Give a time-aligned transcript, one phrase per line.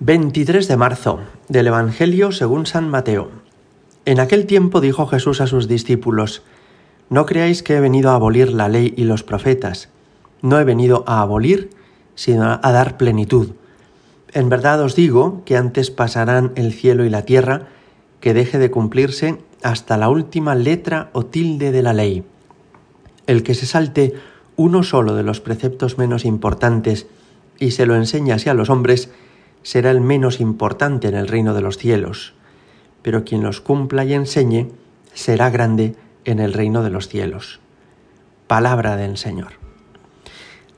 [0.00, 3.30] 23 de marzo del Evangelio según San Mateo.
[4.04, 6.42] En aquel tiempo dijo Jesús a sus discípulos,
[7.10, 9.88] No creáis que he venido a abolir la ley y los profetas.
[10.40, 11.70] No he venido a abolir,
[12.14, 13.54] sino a dar plenitud.
[14.32, 17.66] En verdad os digo que antes pasarán el cielo y la tierra
[18.20, 22.22] que deje de cumplirse hasta la última letra o tilde de la ley.
[23.26, 24.14] El que se salte
[24.54, 27.08] uno solo de los preceptos menos importantes
[27.58, 29.10] y se lo enseña así a los hombres,
[29.62, 32.34] será el menos importante en el reino de los cielos,
[33.02, 34.68] pero quien los cumpla y enseñe
[35.14, 37.60] será grande en el reino de los cielos.
[38.46, 39.52] Palabra del Señor.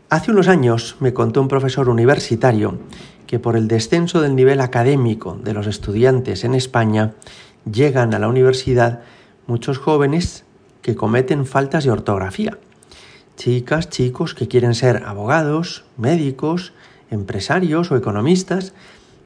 [0.08, 2.78] Hace unos años me contó un profesor universitario
[3.26, 7.14] que por el descenso del nivel académico de los estudiantes en España
[7.70, 9.02] llegan a la universidad
[9.46, 10.44] muchos jóvenes
[10.82, 12.58] que cometen faltas de ortografía.
[13.36, 16.72] Chicas, chicos que quieren ser abogados, médicos,
[17.10, 18.72] empresarios o economistas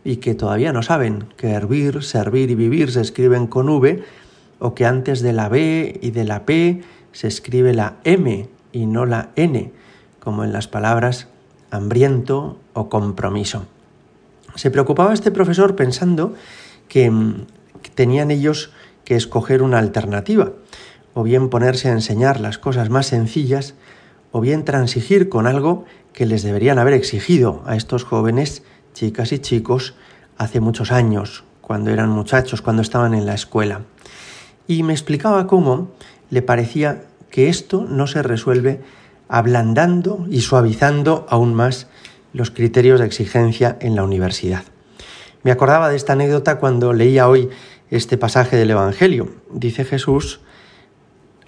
[0.05, 4.03] y que todavía no saben que hervir, servir y vivir se escriben con V
[4.59, 8.87] o que antes de la B y de la P se escribe la M y
[8.87, 9.73] no la N,
[10.21, 11.29] como en las palabras
[11.71, 13.67] hambriento o compromiso.
[14.55, 16.35] Se preocupaba este profesor pensando
[16.89, 17.47] que, mm,
[17.95, 18.71] tenían ellos
[19.05, 20.53] que escoger una alternativa,
[21.13, 23.75] o bien ponerse a enseñar las cosas más sencillas,
[24.37, 29.39] o bien transigir con algo que les deberían haber exigido a estos jóvenes, chicas y
[29.39, 29.95] chicos,
[30.37, 33.83] hace muchos años, cuando eran muchachos, cuando estaban en la escuela.
[34.67, 35.93] Y me explicaba cómo
[36.31, 38.81] le parecía que esto no se resuelve
[39.29, 41.87] ablandando y suavizando aún más
[42.33, 44.65] los criterios de exigencia en la universidad.
[45.45, 47.51] Me acordaba de esta anécdota cuando leía hoy
[47.89, 49.33] este pasaje del Evangelio.
[49.53, 50.41] Dice Jesús,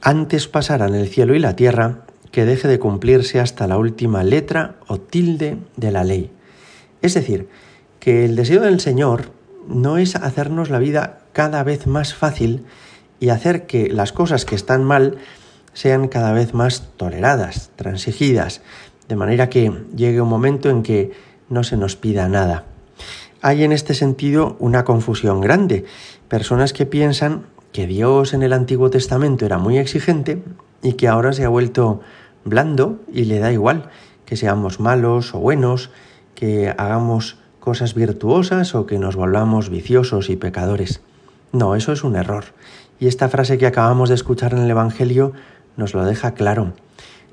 [0.00, 4.74] antes pasarán el cielo y la tierra, que deje de cumplirse hasta la última letra
[4.88, 6.30] o tilde de la ley.
[7.00, 7.48] Es decir,
[7.98, 9.30] que el deseo del Señor
[9.66, 12.66] no es hacernos la vida cada vez más fácil
[13.20, 15.16] y hacer que las cosas que están mal
[15.72, 18.60] sean cada vez más toleradas, transigidas,
[19.08, 21.12] de manera que llegue un momento en que
[21.48, 22.64] no se nos pida nada.
[23.40, 25.86] Hay en este sentido una confusión grande.
[26.28, 30.42] Personas que piensan que Dios en el Antiguo Testamento era muy exigente
[30.82, 32.02] y que ahora se ha vuelto
[32.46, 33.90] blando y le da igual
[34.24, 35.90] que seamos malos o buenos,
[36.34, 41.00] que hagamos cosas virtuosas o que nos volvamos viciosos y pecadores.
[41.52, 42.44] No, eso es un error.
[42.98, 45.32] Y esta frase que acabamos de escuchar en el Evangelio
[45.76, 46.72] nos lo deja claro.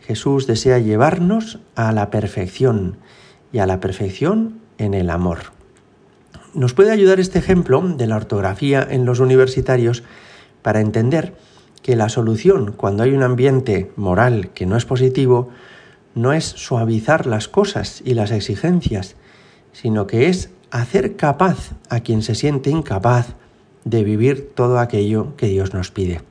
[0.01, 2.97] Jesús desea llevarnos a la perfección
[3.51, 5.53] y a la perfección en el amor.
[6.53, 10.03] Nos puede ayudar este ejemplo de la ortografía en los universitarios
[10.61, 11.33] para entender
[11.83, 15.49] que la solución cuando hay un ambiente moral que no es positivo
[16.15, 19.15] no es suavizar las cosas y las exigencias,
[19.73, 23.35] sino que es hacer capaz a quien se siente incapaz
[23.83, 26.21] de vivir todo aquello que Dios nos pide.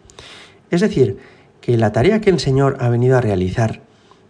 [0.71, 1.19] Es decir,
[1.61, 3.83] que la tarea que el Señor ha venido a realizar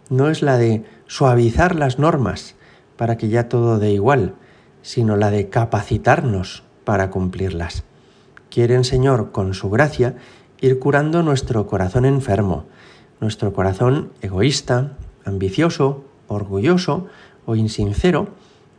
[0.09, 2.55] no es la de suavizar las normas
[2.97, 4.35] para que ya todo dé igual,
[4.81, 7.83] sino la de capacitarnos para cumplirlas.
[8.49, 10.15] Quiere el Señor, con su gracia,
[10.63, 12.63] ir curando nuestro corazón enfermo,
[13.19, 14.93] nuestro corazón egoísta,
[15.25, 17.07] ambicioso, orgulloso
[17.45, 18.29] o insincero,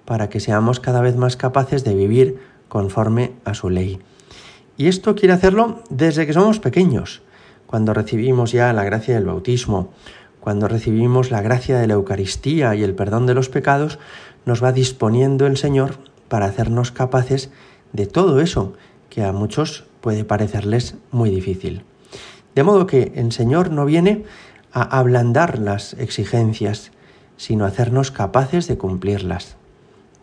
[0.07, 4.01] para que seamos cada vez más capaces de vivir conforme a su ley.
[4.79, 7.21] Y esto quiere hacerlo desde que somos pequeños,
[7.67, 9.93] cuando recibimos ya la gracia del bautismo,
[10.41, 13.99] cuando recibimos la gracia de la Eucaristía y el perdón de los pecados,
[14.47, 17.51] nos va disponiendo el Señor para hacernos capaces
[17.93, 18.73] de todo eso
[19.15, 21.85] que a muchos puede parecerles muy difícil.
[22.57, 24.25] De modo que el Señor no viene
[24.73, 26.91] a ablandar las exigencias,
[27.37, 29.57] sino a hacernos capaces de cumplirlas.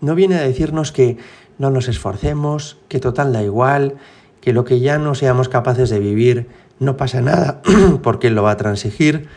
[0.02, 1.18] No viene a decirnos que
[1.58, 3.96] no nos esforcemos, que total da igual,
[4.42, 6.48] que lo que ya no seamos capaces de vivir
[6.80, 7.62] no pasa nada
[8.04, 9.30] porque Él lo va a transigir,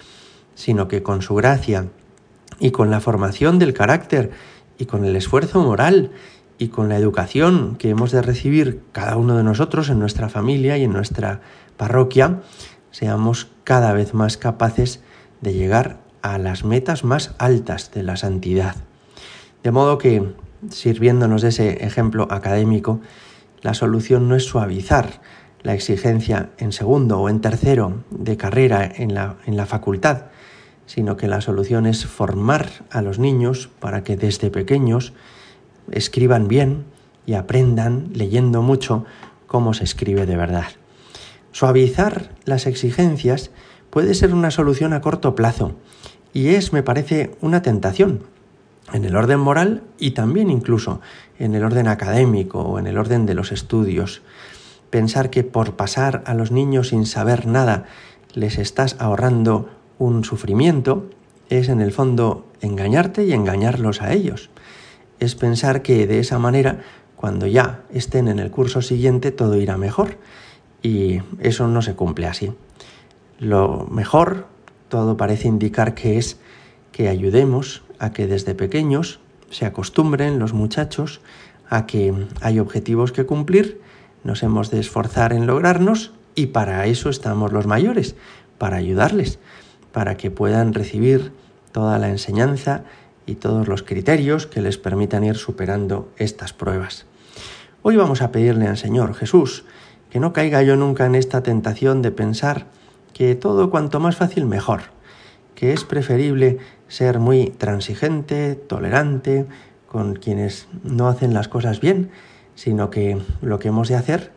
[0.57, 1.87] sino que con su gracia
[2.59, 4.33] y con la formación del carácter
[4.79, 6.11] y con el esfuerzo moral
[6.59, 10.79] y con la educación que hemos de recibir cada uno de nosotros en nuestra familia
[10.79, 11.41] y en nuestra
[11.77, 12.41] parroquia,
[12.91, 15.01] seamos cada vez más capaces
[15.41, 18.77] de llegar a las metas más altas de la santidad.
[19.63, 20.35] De modo que,
[20.71, 23.01] sirviéndonos de ese ejemplo académico,
[23.63, 25.21] la solución no es suavizar
[25.63, 30.27] la exigencia en segundo o en tercero de carrera en la, en la facultad,
[30.87, 35.15] sino que la solución es formar a los niños para que desde pequeños
[35.91, 36.85] escriban bien
[37.27, 39.05] y aprendan leyendo mucho
[39.47, 40.67] cómo se escribe de verdad.
[41.53, 43.51] Suavizar las exigencias
[43.91, 45.77] puede ser una solución a corto plazo
[46.33, 48.23] y es, me parece, una tentación.
[48.93, 51.01] en el orden moral y también incluso
[51.39, 54.21] en el orden académico o en el orden de los estudios.
[54.91, 57.85] Pensar que por pasar a los niños sin saber nada
[58.35, 61.09] les estás ahorrando un sufrimiento
[61.49, 64.51] es en el fondo engañarte y engañarlos a ellos.
[65.21, 66.81] Es pensar que de esa manera,
[67.17, 70.19] cuando ya estén en el curso siguiente, todo irá mejor.
[70.83, 72.53] Y eso no se cumple así.
[73.39, 74.47] Lo mejor,
[74.89, 76.39] todo parece indicar que es
[76.93, 79.21] que ayudemos a que desde pequeños
[79.51, 81.21] se acostumbren los muchachos
[81.69, 83.81] a que hay objetivos que cumplir,
[84.23, 88.17] nos hemos de esforzar en lograrnos y para eso estamos los mayores,
[88.59, 89.39] para ayudarles,
[89.93, 91.33] para que puedan recibir
[91.73, 92.85] toda la enseñanza
[93.27, 97.07] y todos los criterios que les permitan ir superando estas pruebas.
[97.83, 99.65] Hoy vamos a pedirle al Señor Jesús
[100.11, 102.67] que no caiga yo nunca en esta tentación de pensar
[103.13, 104.83] que todo cuanto más fácil mejor,
[105.55, 109.47] que es preferible ser muy transigente, tolerante
[109.89, 112.11] con quienes no hacen las cosas bien,
[112.55, 114.33] sino que lo que hemos de hacer,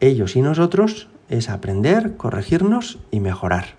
[0.00, 3.76] ellos y nosotros, es aprender, corregirnos y mejorar.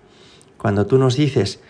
[0.58, 1.60] Cuando tú nos dices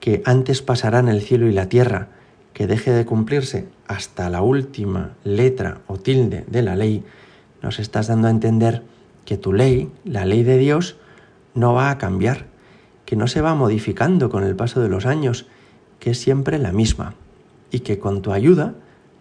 [0.00, 2.08] que antes pasarán el cielo y la tierra,
[2.52, 7.04] que deje de cumplirse hasta la última letra o tilde de la ley,
[7.62, 8.82] nos estás dando a entender
[9.24, 10.96] que tu ley, la ley de Dios,
[11.54, 12.46] no va a cambiar,
[13.04, 15.46] que no se va modificando con el paso de los años,
[15.98, 17.14] que es siempre la misma
[17.70, 18.74] y que con tu ayuda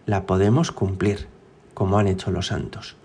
[0.06, 1.28] la podemos cumplir,
[1.74, 2.96] como han hecho los santos.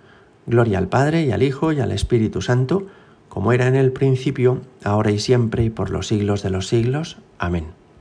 [0.46, 2.86] Gloria al Padre y al Hijo y al Espíritu Santo,
[3.28, 7.18] como era en el principio, ahora y siempre y por los siglos de los siglos.
[7.38, 7.83] Amén.